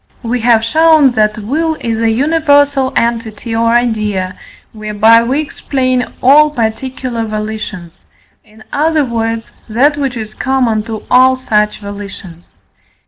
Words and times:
We 0.23 0.39
have 0.39 0.65
shown 0.65 1.11
that 1.11 1.37
will 1.37 1.75
is 1.79 1.99
a 1.99 2.09
universal 2.09 2.91
entity 2.95 3.53
or 3.55 3.67
idea, 3.71 4.35
whereby 4.73 5.21
we 5.21 5.39
explain 5.41 6.11
all 6.23 6.49
particular 6.49 7.23
volitions 7.25 8.03
in 8.43 8.63
other 8.73 9.05
words, 9.05 9.51
that 9.69 9.97
which 9.97 10.17
is 10.17 10.33
common 10.33 10.81
to 10.89 11.03
all 11.11 11.35
such 11.35 11.81
volitions. 11.81 12.57